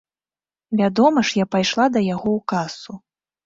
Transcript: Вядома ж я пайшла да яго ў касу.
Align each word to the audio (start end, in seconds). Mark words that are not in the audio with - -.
Вядома 0.79 1.19
ж 1.31 1.39
я 1.43 1.47
пайшла 1.59 1.85
да 1.93 2.05
яго 2.15 2.29
ў 2.37 2.41
касу. 2.57 2.93